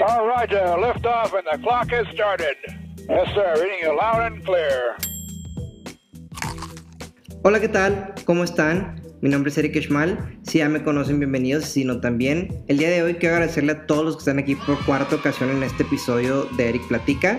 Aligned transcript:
All 0.00 0.26
right, 0.26 0.50
uh, 0.50 0.78
lift 0.80 1.04
off 1.04 1.34
and 1.34 1.44
the 1.44 1.58
clock 1.58 1.90
has 1.90 2.06
started. 2.14 2.56
Yes, 3.06 3.34
sir. 3.34 3.52
Reading 3.60 3.80
you 3.82 3.94
loud 3.94 4.32
and 4.32 4.42
clear. 4.46 4.96
Hola, 7.44 7.60
¿qué 7.60 7.68
tal? 7.68 8.14
¿Cómo 8.24 8.44
están? 8.44 9.02
Mi 9.20 9.28
nombre 9.28 9.50
es 9.50 9.58
Eric 9.58 9.78
Schmal. 9.78 10.38
Si 10.42 10.58
ya 10.58 10.70
me 10.70 10.82
conocen, 10.82 11.18
bienvenidos. 11.18 11.64
Si 11.64 11.84
no, 11.84 12.00
también. 12.00 12.64
El 12.68 12.78
día 12.78 12.88
de 12.88 13.02
hoy 13.02 13.16
quiero 13.16 13.34
agradecerle 13.34 13.72
a 13.72 13.86
todos 13.86 14.06
los 14.06 14.16
que 14.16 14.20
están 14.20 14.38
aquí 14.38 14.54
por 14.54 14.82
cuarta 14.86 15.16
ocasión 15.16 15.50
en 15.50 15.62
este 15.62 15.82
episodio 15.82 16.44
de 16.56 16.70
Eric 16.70 16.88
Platica. 16.88 17.38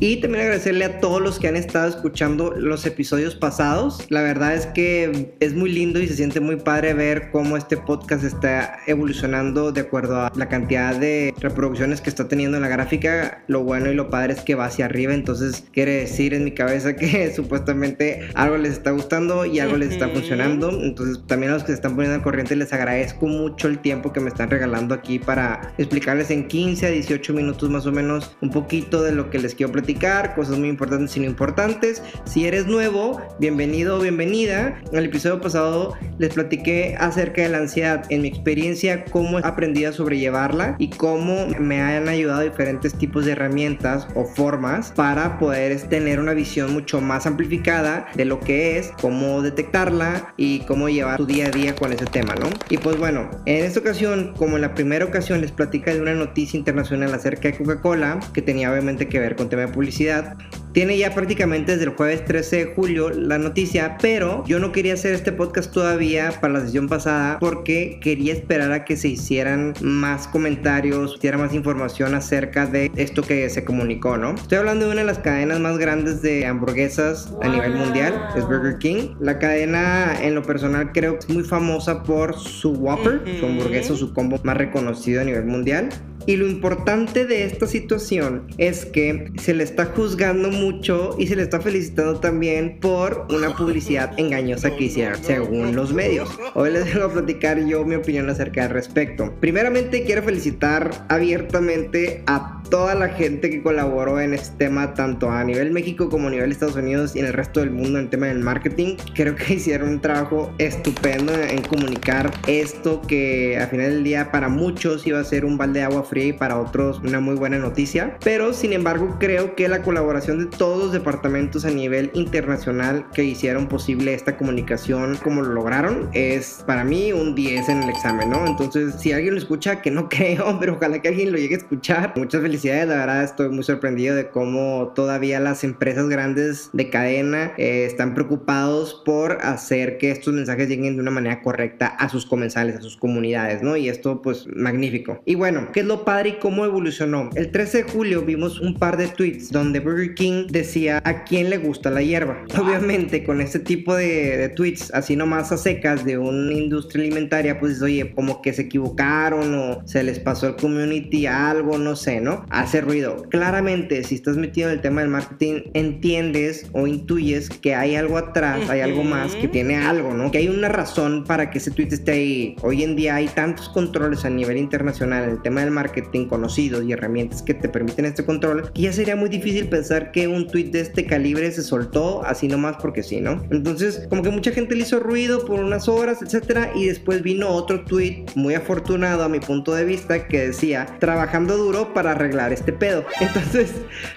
Y 0.00 0.18
también 0.18 0.44
agradecerle 0.44 0.84
a 0.84 1.00
todos 1.00 1.20
los 1.20 1.40
que 1.40 1.48
han 1.48 1.56
estado 1.56 1.88
escuchando 1.88 2.52
los 2.52 2.86
episodios 2.86 3.34
pasados. 3.34 4.06
La 4.10 4.22
verdad 4.22 4.54
es 4.54 4.66
que 4.66 5.34
es 5.40 5.54
muy 5.54 5.72
lindo 5.72 5.98
y 6.00 6.06
se 6.06 6.14
siente 6.14 6.38
muy 6.38 6.54
padre 6.54 6.94
ver 6.94 7.30
cómo 7.32 7.56
este 7.56 7.76
podcast 7.76 8.22
está 8.22 8.78
evolucionando 8.86 9.72
de 9.72 9.80
acuerdo 9.80 10.20
a 10.20 10.32
la 10.36 10.48
cantidad 10.48 10.94
de 10.94 11.34
reproducciones 11.40 12.00
que 12.00 12.10
está 12.10 12.28
teniendo 12.28 12.58
en 12.58 12.62
la 12.62 12.68
gráfica. 12.68 13.42
Lo 13.48 13.64
bueno 13.64 13.90
y 13.90 13.94
lo 13.94 14.08
padre 14.08 14.34
es 14.34 14.42
que 14.42 14.54
va 14.54 14.66
hacia 14.66 14.84
arriba. 14.84 15.12
Entonces 15.14 15.64
quiere 15.72 15.94
decir 15.94 16.32
en 16.32 16.44
mi 16.44 16.52
cabeza 16.52 16.94
que 16.94 17.32
supuestamente 17.36 18.28
algo 18.34 18.56
les 18.56 18.74
está 18.74 18.92
gustando 18.92 19.46
y 19.46 19.58
algo 19.58 19.78
les 19.78 19.90
está 19.90 20.08
funcionando. 20.10 20.70
Entonces 20.80 21.26
también 21.26 21.50
a 21.50 21.54
los 21.54 21.64
que 21.64 21.72
se 21.72 21.74
están 21.74 21.96
poniendo 21.96 22.14
al 22.14 22.22
corriente 22.22 22.54
les 22.54 22.72
agradezco 22.72 23.26
mucho 23.26 23.66
el 23.66 23.80
tiempo 23.80 24.12
que 24.12 24.20
me 24.20 24.28
están 24.28 24.48
regalando 24.48 24.94
aquí 24.94 25.18
para 25.18 25.74
explicarles 25.76 26.30
en 26.30 26.46
15 26.46 26.86
a 26.86 26.90
18 26.90 27.34
minutos 27.34 27.68
más 27.68 27.84
o 27.84 27.90
menos 27.90 28.36
un 28.40 28.50
poquito 28.50 29.02
de 29.02 29.10
lo 29.10 29.28
que 29.28 29.40
les 29.40 29.56
quiero 29.56 29.72
platicar 29.72 29.87
cosas 30.34 30.58
muy 30.58 30.68
importantes 30.68 31.16
y 31.16 31.20
no 31.20 31.26
importantes. 31.26 32.02
Si 32.24 32.46
eres 32.46 32.66
nuevo, 32.66 33.20
bienvenido 33.38 33.96
o 33.96 34.00
bienvenida. 34.00 34.78
En 34.92 34.98
el 34.98 35.06
episodio 35.06 35.40
pasado 35.40 35.94
les 36.18 36.34
platiqué 36.34 36.94
acerca 36.98 37.42
de 37.42 37.48
la 37.48 37.58
ansiedad, 37.58 38.04
en 38.10 38.22
mi 38.22 38.28
experiencia, 38.28 39.04
cómo 39.06 39.38
he 39.38 39.42
aprendido 39.46 39.90
a 39.90 39.92
sobrellevarla 39.92 40.76
y 40.78 40.90
cómo 40.90 41.46
me 41.58 41.80
han 41.80 42.08
ayudado 42.08 42.42
diferentes 42.42 42.94
tipos 42.94 43.24
de 43.24 43.32
herramientas 43.32 44.06
o 44.14 44.24
formas 44.24 44.92
para 44.94 45.38
poder 45.38 45.80
tener 45.88 46.20
una 46.20 46.34
visión 46.34 46.72
mucho 46.72 47.00
más 47.00 47.26
amplificada 47.26 48.08
de 48.14 48.24
lo 48.24 48.40
que 48.40 48.78
es, 48.78 48.92
cómo 49.00 49.40
detectarla 49.42 50.34
y 50.36 50.60
cómo 50.60 50.88
llevar 50.88 51.16
tu 51.16 51.26
día 51.26 51.46
a 51.46 51.50
día 51.50 51.74
con 51.74 51.92
ese 51.92 52.04
tema, 52.06 52.34
¿no? 52.34 52.48
Y 52.68 52.78
pues 52.78 52.98
bueno, 52.98 53.30
en 53.46 53.64
esta 53.64 53.80
ocasión, 53.80 54.34
como 54.36 54.56
en 54.56 54.62
la 54.62 54.74
primera 54.74 55.04
ocasión 55.04 55.40
les 55.40 55.52
platicé 55.52 55.94
de 55.94 56.00
una 56.00 56.14
noticia 56.14 56.58
internacional 56.58 57.14
acerca 57.14 57.48
de 57.48 57.56
Coca-Cola, 57.56 58.20
que 58.34 58.42
tenía 58.42 58.70
obviamente 58.70 59.08
que 59.08 59.18
ver 59.18 59.36
con 59.36 59.48
tema 59.48 59.62
de 59.62 59.68
publicidad. 59.78 60.36
Tiene 60.78 60.96
ya 60.96 61.12
prácticamente 61.12 61.72
desde 61.72 61.86
el 61.86 61.96
jueves 61.96 62.24
13 62.24 62.56
de 62.56 62.64
julio 62.66 63.10
la 63.10 63.36
noticia, 63.36 63.98
pero 64.00 64.44
yo 64.46 64.60
no 64.60 64.70
quería 64.70 64.94
hacer 64.94 65.12
este 65.12 65.32
podcast 65.32 65.72
todavía 65.72 66.32
para 66.40 66.52
la 66.52 66.60
sesión 66.60 66.88
pasada 66.88 67.38
porque 67.40 67.98
quería 68.00 68.32
esperar 68.32 68.70
a 68.70 68.84
que 68.84 68.96
se 68.96 69.08
hicieran 69.08 69.74
más 69.80 70.28
comentarios, 70.28 71.16
hiciera 71.16 71.36
más 71.36 71.52
información 71.52 72.14
acerca 72.14 72.66
de 72.66 72.92
esto 72.94 73.22
que 73.22 73.50
se 73.50 73.64
comunicó, 73.64 74.18
¿no? 74.18 74.36
Estoy 74.36 74.58
hablando 74.58 74.86
de 74.86 74.92
una 74.92 75.00
de 75.00 75.08
las 75.08 75.18
cadenas 75.18 75.58
más 75.58 75.78
grandes 75.78 76.22
de 76.22 76.46
hamburguesas 76.46 77.34
a 77.42 77.48
nivel 77.48 77.74
mundial, 77.74 78.14
es 78.36 78.44
Burger 78.44 78.78
King. 78.78 79.16
La 79.18 79.40
cadena 79.40 80.14
en 80.22 80.36
lo 80.36 80.44
personal 80.44 80.92
creo 80.92 81.14
que 81.14 81.26
es 81.26 81.28
muy 81.28 81.42
famosa 81.42 82.04
por 82.04 82.38
su 82.38 82.70
Whopper, 82.74 83.22
su 83.40 83.46
hamburguesa, 83.46 83.96
su 83.96 84.14
combo 84.14 84.38
más 84.44 84.56
reconocido 84.56 85.22
a 85.22 85.24
nivel 85.24 85.46
mundial. 85.46 85.88
Y 86.28 86.36
lo 86.36 86.46
importante 86.46 87.24
de 87.24 87.44
esta 87.44 87.66
situación 87.66 88.48
es 88.58 88.84
que 88.84 89.32
se 89.38 89.54
le 89.54 89.64
está 89.64 89.86
juzgando 89.86 90.50
mucho 90.68 91.16
y 91.18 91.26
se 91.26 91.36
le 91.36 91.42
está 91.42 91.60
felicitando 91.60 92.20
también 92.20 92.78
por 92.78 93.26
una 93.30 93.56
publicidad 93.56 94.12
engañosa 94.18 94.70
que 94.76 94.84
hicieron, 94.84 95.16
según 95.22 95.74
los 95.74 95.92
medios. 95.94 96.28
Hoy 96.54 96.70
les 96.72 96.92
vengo 96.92 97.06
a 97.06 97.12
platicar 97.12 97.64
yo 97.64 97.84
mi 97.84 97.94
opinión 97.94 98.28
acerca 98.28 98.62
del 98.62 98.70
respecto. 98.70 99.32
Primeramente 99.40 100.04
quiero 100.04 100.22
felicitar 100.22 101.06
abiertamente 101.08 102.22
a 102.26 102.62
toda 102.68 102.94
la 102.94 103.08
gente 103.08 103.48
que 103.48 103.62
colaboró 103.62 104.20
en 104.20 104.34
este 104.34 104.56
tema, 104.66 104.92
tanto 104.94 105.30
a 105.30 105.42
nivel 105.42 105.70
México 105.70 106.10
como 106.10 106.28
a 106.28 106.30
nivel 106.30 106.52
Estados 106.52 106.76
Unidos 106.76 107.16
y 107.16 107.20
en 107.20 107.26
el 107.26 107.32
resto 107.32 107.60
del 107.60 107.70
mundo 107.70 107.98
en 107.98 108.04
el 108.04 108.10
tema 108.10 108.26
del 108.26 108.40
marketing. 108.40 108.96
Creo 109.14 109.34
que 109.34 109.54
hicieron 109.54 109.88
un 109.88 110.00
trabajo 110.00 110.52
estupendo 110.58 111.32
en 111.32 111.62
comunicar 111.62 112.30
esto 112.46 113.00
que 113.00 113.56
al 113.58 113.68
final 113.68 113.90
del 113.90 114.04
día 114.04 114.30
para 114.30 114.48
muchos 114.48 115.06
iba 115.06 115.18
a 115.18 115.24
ser 115.24 115.44
un 115.44 115.56
balde 115.56 115.80
de 115.80 115.86
agua 115.86 116.02
fría 116.02 116.26
y 116.26 116.32
para 116.32 116.58
otros 116.58 117.00
una 117.00 117.20
muy 117.20 117.36
buena 117.36 117.58
noticia. 117.58 118.18
Pero 118.22 118.52
sin 118.52 118.72
embargo 118.72 119.16
creo 119.18 119.54
que 119.54 119.68
la 119.68 119.82
colaboración 119.82 120.38
de 120.38 120.56
todos 120.58 120.78
los 120.78 120.92
departamentos 120.92 121.64
a 121.64 121.70
nivel 121.70 122.10
internacional 122.14 123.06
que 123.14 123.24
hicieron 123.24 123.68
posible 123.68 124.12
esta 124.12 124.36
comunicación 124.36 125.16
como 125.22 125.40
lo 125.40 125.54
lograron 125.54 126.10
es 126.12 126.64
para 126.66 126.84
mí 126.84 127.12
un 127.12 127.34
10 127.34 127.68
en 127.68 127.82
el 127.84 127.88
examen, 127.88 128.30
¿no? 128.30 128.44
Entonces 128.46 128.96
si 128.98 129.12
alguien 129.12 129.34
lo 129.34 129.40
escucha, 129.40 129.80
que 129.80 129.90
no 129.90 130.08
creo, 130.10 130.58
pero 130.60 130.74
ojalá 130.74 131.00
que 131.00 131.08
alguien 131.08 131.32
lo 131.32 131.38
llegue 131.38 131.54
a 131.54 131.58
escuchar. 131.58 132.12
Muchas 132.16 132.42
felicidades, 132.42 132.88
la 132.88 132.96
verdad 132.96 133.22
estoy 133.22 133.48
muy 133.48 133.62
sorprendido 133.62 134.16
de 134.16 134.28
cómo 134.28 134.92
todavía 134.94 135.40
las 135.40 135.64
empresas 135.64 136.08
grandes 136.08 136.70
de 136.72 136.90
cadena 136.90 137.52
eh, 137.56 137.84
están 137.86 138.14
preocupados 138.14 139.00
por 139.04 139.38
hacer 139.42 139.98
que 139.98 140.10
estos 140.10 140.34
mensajes 140.34 140.68
lleguen 140.68 140.96
de 140.96 141.02
una 141.02 141.10
manera 141.10 141.40
correcta 141.40 141.86
a 141.86 142.08
sus 142.08 142.26
comensales, 142.26 142.76
a 142.76 142.80
sus 142.80 142.96
comunidades, 142.96 143.62
¿no? 143.62 143.76
Y 143.76 143.88
esto 143.88 144.20
pues 144.22 144.46
magnífico. 144.54 145.22
Y 145.24 145.36
bueno, 145.36 145.68
¿qué 145.72 145.80
es 145.80 145.86
lo 145.86 146.04
padre 146.04 146.30
y 146.30 146.38
cómo 146.40 146.64
evolucionó? 146.64 147.30
El 147.36 147.52
13 147.52 147.84
de 147.84 147.90
julio 147.90 148.22
vimos 148.22 148.60
un 148.60 148.74
par 148.74 148.96
de 148.96 149.06
tweets 149.06 149.52
donde 149.52 149.78
Burger 149.78 150.14
King 150.14 150.37
decía 150.46 151.00
a 151.04 151.24
quién 151.24 151.50
le 151.50 151.58
gusta 151.58 151.90
la 151.90 152.02
hierba. 152.02 152.44
Obviamente 152.58 153.24
con 153.24 153.40
este 153.40 153.58
tipo 153.58 153.94
de, 153.94 154.52
tweets 154.54 154.92
así 154.94 155.16
nomás 155.16 155.52
a 155.52 155.56
secas 155.56 156.04
de 156.04 156.18
una 156.18 156.52
industria 156.52 157.04
alimentaria 157.04 157.58
pues 157.60 157.80
oye 157.82 158.12
como 158.14 158.40
que 158.42 158.52
se 158.52 158.62
equivocaron 158.62 159.54
o 159.54 159.86
se 159.86 160.02
les 160.02 160.18
pasó 160.18 160.46
al 160.46 160.56
community 160.56 161.26
algo, 161.26 161.78
no 161.78 161.96
sé, 161.96 162.20
¿no? 162.20 162.44
Hace 162.50 162.80
ruido. 162.80 163.24
Claramente 163.28 164.04
si 164.04 164.14
estás 164.14 164.36
metido 164.36 164.68
en 164.68 164.76
el 164.76 164.80
tema 164.80 165.00
del 165.00 165.10
marketing 165.10 165.62
entiendes 165.74 166.66
o 166.72 166.86
intuyes 166.86 167.48
que 167.48 167.74
hay 167.74 167.96
algo 167.96 168.18
atrás, 168.18 168.68
hay 168.70 168.80
algo 168.80 169.04
más, 169.04 169.34
que 169.34 169.48
tiene 169.48 169.76
algo, 169.76 170.14
¿no? 170.14 170.30
Que 170.30 170.38
hay 170.38 170.48
una 170.48 170.68
razón 170.68 171.24
para 171.24 171.50
que 171.50 171.58
ese 171.58 171.70
tweet 171.70 171.88
esté 171.90 172.12
ahí. 172.12 172.56
Hoy 172.62 172.82
en 172.82 172.96
día 172.96 173.16
hay 173.16 173.28
tantos 173.28 173.68
controles 173.68 174.24
a 174.24 174.30
nivel 174.30 174.56
internacional 174.56 175.24
en 175.24 175.30
el 175.30 175.42
tema 175.42 175.60
del 175.60 175.70
marketing 175.70 176.26
conocidos 176.26 176.84
y 176.84 176.92
herramientas 176.92 177.42
que 177.42 177.54
te 177.54 177.68
permiten 177.68 178.04
este 178.04 178.24
control 178.24 178.70
que 178.72 178.82
ya 178.82 178.92
sería 178.92 179.16
muy 179.16 179.28
difícil 179.28 179.68
pensar 179.68 180.12
que 180.12 180.27
un 180.28 180.46
tweet 180.46 180.70
de 180.70 180.80
este 180.80 181.06
calibre 181.06 181.50
se 181.50 181.62
soltó 181.62 182.24
así 182.24 182.48
nomás 182.48 182.76
porque 182.80 183.02
sí, 183.02 183.20
¿no? 183.20 183.42
Entonces, 183.50 184.06
como 184.08 184.22
que 184.22 184.30
mucha 184.30 184.52
gente 184.52 184.74
le 184.74 184.82
hizo 184.82 185.00
ruido 185.00 185.44
por 185.44 185.60
unas 185.60 185.88
horas, 185.88 186.22
etcétera, 186.22 186.72
y 186.74 186.86
después 186.86 187.22
vino 187.22 187.48
otro 187.48 187.84
tweet 187.84 188.26
muy 188.34 188.54
afortunado 188.54 189.24
a 189.24 189.28
mi 189.28 189.40
punto 189.40 189.74
de 189.74 189.84
vista 189.84 190.26
que 190.26 190.48
decía, 190.48 190.86
trabajando 190.98 191.56
duro 191.56 191.92
para 191.94 192.12
arreglar 192.12 192.52
este 192.52 192.72
pedo. 192.72 193.04
Entonces, 193.20 193.72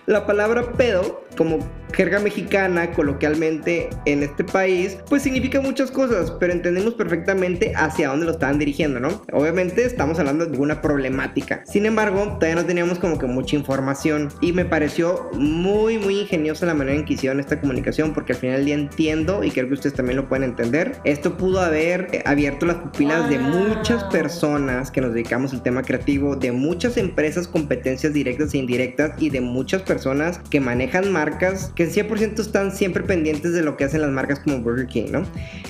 la 0.06 0.26
palabra 0.26 0.74
pedo, 0.74 1.24
como 1.38 1.60
jerga 1.94 2.20
mexicana 2.20 2.92
coloquialmente 2.92 3.90
en 4.06 4.24
este 4.24 4.44
país, 4.44 4.98
pues 5.10 5.24
significa 5.24 5.62
muchas 5.62 5.92
cosas, 5.92 6.32
pero 6.40 6.54
entendemos 6.54 6.94
perfectamente 6.94 7.74
hacia 7.76 8.10
dónde 8.10 8.26
lo 8.26 8.32
estaban 8.32 8.60
dirigiendo, 8.60 9.00
¿no? 9.00 9.22
Obviamente 9.32 9.86
estamos 9.86 10.20
hablando 10.20 10.46
de 10.46 10.58
una 10.58 10.82
problemática. 10.82 11.64
Sin 11.66 11.86
embargo, 11.86 12.38
todavía 12.40 12.56
no 12.56 12.66
teníamos 12.66 13.00
como 13.00 13.18
que 13.18 13.26
mucha 13.26 13.56
información 13.56 14.30
y 14.42 14.54
me 14.54 14.66
pareció 14.66 15.30
muy 15.34 15.98
muy 16.02 16.20
ingeniosa 16.20 16.66
la 16.66 16.74
manera 16.74 16.98
en 16.98 17.06
que 17.06 17.14
hicieron 17.14 17.40
esta 17.40 17.60
comunicación 17.60 18.14
porque 18.14 18.34
al 18.34 18.40
final 18.40 18.58
del 18.58 18.66
día 18.66 18.76
entiendo 18.76 19.44
y 19.44 19.52
creo 19.52 19.68
que 19.68 19.76
ustedes 19.76 19.96
también 19.96 20.18
lo 20.18 20.28
pueden 20.28 20.44
entender. 20.44 21.00
Esto 21.04 21.38
pudo 21.38 21.62
haber 21.62 22.10
eh, 22.12 22.24
abierto 22.26 22.66
las 22.66 22.78
pupilas 22.78 23.30
de 23.30 23.40
muchas 23.40 24.04
personas 24.06 24.92
que 24.92 25.02
nos 25.02 25.14
dedicamos 25.14 25.54
al 25.54 25.64
tema 25.64 25.84
creativo, 25.84 26.36
de 26.36 26.52
muchas 26.52 26.98
empresas, 26.98 27.48
competencias 27.48 28.14
directas 28.14 28.54
e 28.54 28.58
indirectas 28.58 29.22
y 29.22 29.30
de 29.30 29.42
muchas 29.42 29.82
personas 29.84 30.40
que 30.50 30.60
manejan 30.60 31.12
marcas 31.12 31.72
que 31.76 31.90
100% 31.90 32.40
están 32.40 32.72
siempre 32.72 33.04
pendientes 33.04 33.54
de 33.54 33.62
lo 33.62 33.78
que 33.78 33.86
hacen 33.86 34.02
las 34.02 34.12
marcas 34.12 34.40
como 34.40 34.60
Burger 34.60 34.88
King, 34.88 35.12
¿no? 35.12 35.24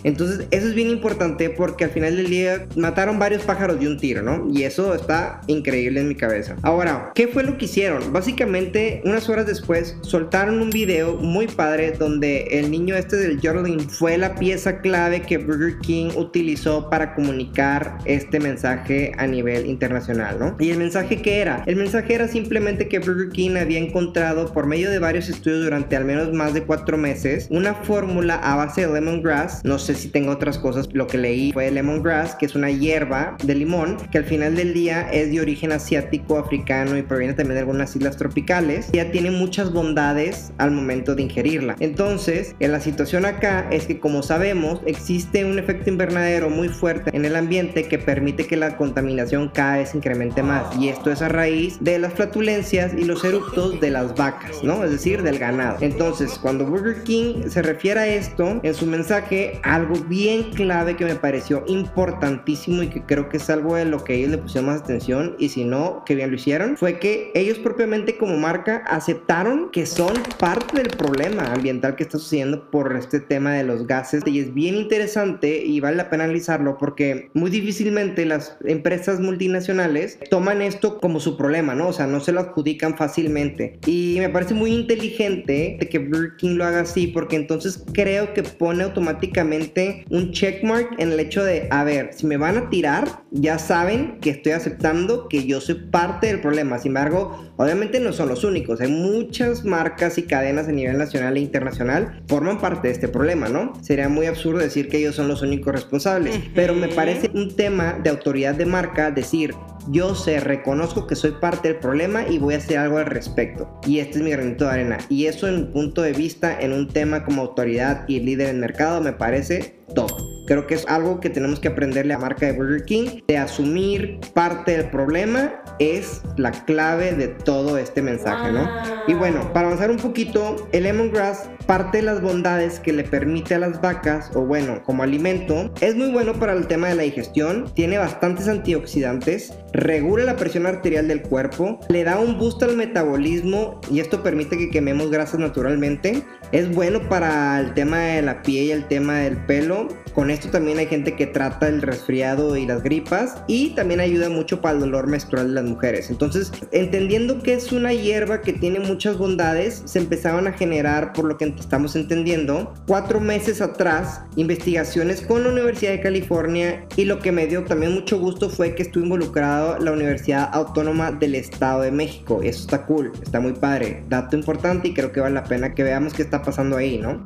Entonces 0.03 0.47
eso 0.51 0.67
es 0.67 0.73
bien 0.73 0.89
importante 0.89 1.49
porque 1.49 1.85
al 1.85 1.91
final 1.91 2.15
del 2.15 2.29
día 2.29 2.67
mataron 2.75 3.19
varios 3.19 3.43
pájaros 3.43 3.79
de 3.79 3.87
un 3.87 3.97
tiro, 3.97 4.21
¿no? 4.21 4.47
Y 4.51 4.63
eso 4.63 4.93
está 4.93 5.41
increíble 5.47 6.01
en 6.01 6.07
mi 6.07 6.15
cabeza. 6.15 6.55
Ahora, 6.61 7.11
¿qué 7.15 7.27
fue 7.27 7.43
lo 7.43 7.57
que 7.57 7.65
hicieron? 7.65 8.13
Básicamente, 8.13 9.01
unas 9.05 9.29
horas 9.29 9.45
después 9.45 9.97
soltaron 10.21 10.61
un 10.61 10.69
video 10.69 11.15
muy 11.15 11.47
padre 11.47 11.93
donde 11.93 12.43
el 12.51 12.69
niño 12.69 12.95
este 12.95 13.15
del 13.15 13.39
Jordan 13.41 13.79
fue 13.79 14.19
la 14.19 14.35
pieza 14.35 14.79
clave 14.79 15.23
que 15.23 15.39
Burger 15.39 15.79
King 15.79 16.11
utilizó 16.15 16.91
para 16.91 17.15
comunicar 17.15 17.97
este 18.05 18.39
mensaje 18.39 19.13
a 19.17 19.25
nivel 19.25 19.65
internacional, 19.65 20.37
¿no? 20.37 20.55
Y 20.59 20.69
el 20.69 20.77
mensaje 20.77 21.23
que 21.23 21.39
era? 21.39 21.63
El 21.65 21.75
mensaje 21.75 22.13
era 22.13 22.27
simplemente 22.27 22.87
que 22.87 22.99
Burger 22.99 23.29
King 23.29 23.57
había 23.59 23.79
encontrado 23.79 24.53
por 24.53 24.67
medio 24.67 24.91
de 24.91 24.99
varios 24.99 25.27
estudios 25.27 25.63
durante 25.63 25.95
al 25.95 26.05
menos 26.05 26.31
más 26.33 26.53
de 26.53 26.65
cuatro 26.65 26.99
meses 26.99 27.47
una 27.49 27.73
fórmula 27.73 28.35
a 28.35 28.55
base 28.55 28.85
de 28.85 28.93
lemongrass. 28.93 29.65
No 29.65 29.79
sé 29.79 29.95
si 29.95 30.09
tengo 30.09 30.31
otras 30.31 30.59
cosas. 30.59 30.87
Lo 30.93 31.07
que 31.07 31.17
leí 31.17 31.51
fue 31.51 31.71
lemongrass, 31.71 32.35
que 32.35 32.45
es 32.45 32.53
una 32.53 32.69
hierba 32.69 33.37
de 33.43 33.55
limón 33.55 33.97
que 34.11 34.19
al 34.19 34.25
final 34.25 34.55
del 34.55 34.75
día 34.75 35.09
es 35.11 35.31
de 35.31 35.41
origen 35.41 35.71
asiático, 35.71 36.37
africano 36.37 36.95
y 36.95 37.01
proviene 37.01 37.33
también 37.33 37.55
de 37.55 37.61
algunas 37.61 37.95
islas 37.95 38.17
tropicales. 38.17 38.91
Ya 38.91 39.09
tiene 39.09 39.31
muchas 39.31 39.73
bondades 39.73 40.10
al 40.57 40.71
momento 40.71 41.15
de 41.15 41.23
ingerirla. 41.23 41.75
Entonces, 41.79 42.55
en 42.59 42.71
la 42.71 42.81
situación 42.81 43.25
acá 43.25 43.67
es 43.71 43.85
que 43.85 43.99
como 43.99 44.23
sabemos, 44.23 44.81
existe 44.85 45.45
un 45.45 45.57
efecto 45.57 45.89
invernadero 45.89 46.49
muy 46.49 46.69
fuerte 46.69 47.15
en 47.15 47.25
el 47.25 47.35
ambiente 47.35 47.87
que 47.87 47.97
permite 47.97 48.45
que 48.45 48.57
la 48.57 48.75
contaminación 48.77 49.49
cada 49.53 49.77
vez 49.77 49.95
incremente 49.95 50.43
más. 50.43 50.75
Y 50.77 50.89
esto 50.89 51.11
es 51.11 51.21
a 51.21 51.29
raíz 51.29 51.77
de 51.81 51.99
las 51.99 52.13
flatulencias 52.13 52.93
y 52.93 53.05
los 53.05 53.23
eructos 53.23 53.79
de 53.79 53.89
las 53.89 54.15
vacas, 54.15 54.63
¿no? 54.63 54.83
Es 54.83 54.91
decir, 54.91 55.23
del 55.23 55.39
ganado. 55.39 55.77
Entonces, 55.81 56.37
cuando 56.41 56.65
Burger 56.65 57.03
King 57.03 57.49
se 57.49 57.61
refiere 57.61 57.99
a 57.99 58.07
esto, 58.07 58.59
en 58.63 58.73
su 58.73 58.85
mensaje, 58.85 59.59
algo 59.63 59.95
bien 60.07 60.51
clave 60.51 60.95
que 60.95 61.05
me 61.05 61.15
pareció 61.15 61.63
importantísimo 61.67 62.83
y 62.83 62.87
que 62.87 63.03
creo 63.03 63.29
que 63.29 63.37
es 63.37 63.49
algo 63.49 63.75
de 63.75 63.85
lo 63.85 64.03
que 64.03 64.15
ellos 64.15 64.31
le 64.31 64.37
pusieron 64.37 64.71
más 64.71 64.81
atención 64.81 65.35
y 65.39 65.49
si 65.49 65.63
no, 65.63 66.03
que 66.05 66.15
bien 66.15 66.29
lo 66.29 66.35
hicieron, 66.35 66.77
fue 66.77 66.99
que 66.99 67.31
ellos 67.33 67.57
propiamente 67.59 68.17
como 68.17 68.37
marca 68.37 68.83
aceptaron 68.87 69.69
que 69.71 69.85
son 69.85 70.00
parte 70.39 70.77
del 70.77 70.89
problema 70.89 71.53
ambiental 71.53 71.95
que 71.95 72.03
está 72.03 72.17
sucediendo 72.17 72.71
por 72.71 72.95
este 72.95 73.19
tema 73.19 73.53
de 73.53 73.63
los 73.63 73.85
gases 73.85 74.23
y 74.25 74.39
es 74.39 74.53
bien 74.53 74.75
interesante 74.75 75.63
y 75.63 75.79
vale 75.79 75.97
la 75.97 76.09
pena 76.09 76.23
analizarlo 76.23 76.77
porque 76.79 77.29
muy 77.35 77.51
difícilmente 77.51 78.25
las 78.25 78.57
empresas 78.65 79.19
multinacionales 79.19 80.17
toman 80.29 80.63
esto 80.63 80.99
como 80.99 81.19
su 81.19 81.37
problema, 81.37 81.75
¿no? 81.75 81.89
O 81.89 81.93
sea, 81.93 82.07
no 82.07 82.19
se 82.19 82.31
lo 82.31 82.39
adjudican 82.39 82.97
fácilmente 82.97 83.79
y 83.85 84.15
me 84.19 84.29
parece 84.29 84.55
muy 84.55 84.73
inteligente 84.73 85.77
de 85.79 85.89
que 85.89 85.99
Burger 85.99 86.35
King 86.37 86.55
lo 86.55 86.65
haga 86.65 86.81
así 86.81 87.07
porque 87.07 87.35
entonces 87.35 87.83
creo 87.93 88.33
que 88.33 88.41
pone 88.41 88.83
automáticamente 88.83 90.05
un 90.09 90.31
checkmark 90.31 90.99
en 90.99 91.11
el 91.11 91.19
hecho 91.19 91.43
de, 91.43 91.67
a 91.69 91.83
ver, 91.83 92.11
si 92.13 92.25
me 92.25 92.37
van 92.37 92.57
a 92.57 92.69
tirar, 92.69 93.23
ya 93.29 93.59
saben 93.59 94.17
que 94.19 94.31
estoy 94.31 94.53
aceptando 94.53 95.29
que 95.29 95.45
yo 95.45 95.61
soy 95.61 95.75
parte 95.75 96.27
del 96.27 96.41
problema. 96.41 96.79
Sin 96.79 96.89
embargo, 96.89 97.53
obviamente 97.57 97.99
no 97.99 98.13
son 98.13 98.29
los 98.29 98.43
únicos. 98.43 98.81
Hay 98.81 98.91
muchas 98.91 99.63
marcas 99.63 99.90
y 100.17 100.23
cadenas 100.23 100.67
a 100.67 100.71
nivel 100.71 100.97
nacional 100.97 101.37
e 101.37 101.41
internacional 101.41 102.23
forman 102.27 102.59
parte 102.59 102.87
de 102.87 102.93
este 102.93 103.07
problema, 103.07 103.49
¿no? 103.49 103.73
Sería 103.81 104.09
muy 104.09 104.25
absurdo 104.25 104.59
decir 104.59 104.89
que 104.89 104.97
ellos 104.97 105.15
son 105.15 105.27
los 105.27 105.41
únicos 105.41 105.73
responsables. 105.73 106.39
Pero 106.55 106.73
me 106.73 106.87
parece 106.87 107.29
un 107.33 107.55
tema 107.55 107.99
de 108.01 108.09
autoridad 108.09 108.55
de 108.55 108.65
marca 108.65 109.11
decir, 109.11 109.53
yo 109.89 110.15
sé, 110.15 110.39
reconozco 110.39 111.07
que 111.07 111.15
soy 111.15 111.31
parte 111.39 111.69
del 111.69 111.77
problema 111.77 112.27
y 112.27 112.39
voy 112.39 112.55
a 112.55 112.57
hacer 112.57 112.77
algo 112.77 112.97
al 112.97 113.05
respecto. 113.05 113.79
Y 113.85 113.99
este 113.99 114.17
es 114.17 114.23
mi 114.23 114.31
granito 114.31 114.65
de 114.65 114.71
arena. 114.71 114.97
Y 115.09 115.25
eso 115.25 115.47
en 115.47 115.55
un 115.55 115.71
punto 115.71 116.01
de 116.01 116.13
vista, 116.13 116.59
en 116.59 116.73
un 116.73 116.87
tema 116.87 117.23
como 117.23 117.43
autoridad 117.43 118.05
y 118.07 118.19
líder 118.19 118.49
en 118.49 118.59
mercado, 118.59 119.01
me 119.01 119.13
parece 119.13 119.75
top. 119.93 120.11
Creo 120.47 120.67
que 120.67 120.75
es 120.75 120.87
algo 120.87 121.19
que 121.19 121.29
tenemos 121.29 121.59
que 121.59 121.69
aprenderle 121.69 122.13
a 122.13 122.17
la 122.17 122.23
marca 122.23 122.45
de 122.45 122.53
Burger 122.53 122.83
King, 122.85 123.21
de 123.27 123.37
asumir 123.37 124.19
parte 124.33 124.77
del 124.77 124.89
problema 124.89 125.60
es 125.79 126.21
la 126.37 126.51
clave 126.51 127.13
de 127.13 127.27
todo 127.27 127.77
este 127.77 128.01
mensaje, 128.01 128.51
¿no? 128.51 128.69
Y 129.07 129.13
bueno, 129.13 129.51
para 129.53 129.67
avanzar 129.67 129.91
un 129.91 129.97
poquito, 129.97 130.67
el 130.71 130.83
lemongrass 130.83 131.49
parte 131.65 131.97
de 131.97 132.03
las 132.03 132.21
bondades 132.21 132.79
que 132.79 132.93
le 132.93 133.03
permite 133.03 133.55
a 133.55 133.59
las 133.59 133.81
vacas, 133.81 134.31
o 134.35 134.41
bueno, 134.41 134.83
como 134.83 135.03
alimento, 135.03 135.71
es 135.81 135.95
muy 135.95 136.11
bueno 136.11 136.33
para 136.33 136.53
el 136.53 136.67
tema 136.67 136.89
de 136.89 136.95
la 136.95 137.03
digestión, 137.03 137.71
tiene 137.73 137.97
bastantes 137.97 138.47
antioxidantes, 138.47 139.53
regula 139.73 140.23
la 140.23 140.35
presión 140.35 140.65
arterial 140.65 141.07
del 141.07 141.21
cuerpo, 141.21 141.79
le 141.89 142.03
da 142.03 142.19
un 142.19 142.37
boost 142.37 142.61
al 142.63 142.75
metabolismo 142.75 143.79
y 143.89 143.99
esto 143.99 144.23
permite 144.23 144.57
que 144.57 144.69
quememos 144.69 145.09
grasas 145.09 145.39
naturalmente, 145.39 146.23
es 146.51 146.73
bueno 146.73 147.07
para 147.07 147.59
el 147.59 147.73
tema 147.73 147.99
de 147.99 148.21
la 148.21 148.41
piel 148.41 148.65
y 148.65 148.71
el 148.71 148.87
tema 148.87 149.19
del 149.19 149.37
pelo, 149.45 149.87
con 150.13 150.29
esto 150.29 150.49
también 150.49 150.77
hay 150.77 150.87
gente 150.87 151.15
que 151.15 151.25
trata 151.25 151.67
el 151.69 151.81
resfriado 151.81 152.57
y 152.57 152.65
las 152.65 152.83
gripas 152.83 153.37
y 153.47 153.69
también 153.75 154.01
ayuda 154.01 154.29
mucho 154.29 154.59
para 154.59 154.75
el 154.75 154.81
dolor 154.81 155.07
menstrual 155.07 155.47
de 155.47 155.53
las 155.53 155.63
mujeres. 155.63 156.09
Entonces, 156.09 156.51
entendiendo 156.71 157.41
que 157.41 157.53
es 157.53 157.71
una 157.71 157.93
hierba 157.93 158.41
que 158.41 158.51
tiene 158.53 158.79
muchas 158.79 159.17
bondades, 159.17 159.81
se 159.85 159.99
empezaban 159.99 160.47
a 160.47 160.53
generar, 160.53 161.13
por 161.13 161.25
lo 161.25 161.37
que 161.37 161.45
estamos 161.59 161.95
entendiendo, 161.95 162.73
cuatro 162.87 163.19
meses 163.19 163.61
atrás, 163.61 164.21
investigaciones 164.35 165.21
con 165.21 165.43
la 165.43 165.49
Universidad 165.49 165.91
de 165.91 166.01
California 166.01 166.85
y 166.95 167.05
lo 167.05 167.19
que 167.19 167.31
me 167.31 167.47
dio 167.47 167.63
también 167.63 167.93
mucho 167.93 168.19
gusto 168.19 168.49
fue 168.49 168.75
que 168.75 168.83
estuvo 168.83 169.03
involucrado 169.03 169.79
la 169.79 169.91
Universidad 169.91 170.49
Autónoma 170.53 171.11
del 171.11 171.35
Estado 171.35 171.81
de 171.81 171.91
México. 171.91 172.41
Eso 172.43 172.61
está 172.61 172.85
cool, 172.85 173.11
está 173.21 173.39
muy 173.39 173.53
padre. 173.53 174.03
Dato 174.09 174.35
importante 174.35 174.89
y 174.89 174.93
creo 174.93 175.11
que 175.11 175.19
vale 175.19 175.35
la 175.35 175.43
pena 175.43 175.73
que 175.73 175.83
veamos 175.83 176.13
qué 176.13 176.21
está 176.21 176.41
pasando 176.41 176.77
ahí, 176.77 176.97
¿no? 176.97 177.23